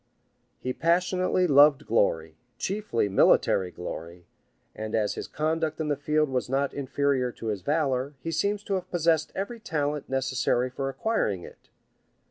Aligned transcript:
He 0.59 0.73
passionately 0.73 1.45
loved 1.45 1.85
glory, 1.85 2.35
chiefly 2.57 3.07
military 3.07 3.69
glory; 3.69 4.25
and 4.75 4.95
as 4.95 5.13
his 5.13 5.27
conduct 5.27 5.79
in 5.79 5.89
the 5.89 5.95
field 5.95 6.27
was 6.29 6.49
not 6.49 6.73
inferior 6.73 7.31
to 7.33 7.49
his 7.49 7.61
valor, 7.61 8.15
he 8.19 8.31
seems 8.31 8.63
to 8.63 8.73
have 8.73 8.89
possessed 8.89 9.31
every 9.35 9.59
talent 9.59 10.09
necessary 10.09 10.71
for 10.71 10.89
acquiring 10.89 11.43
it. 11.43 11.69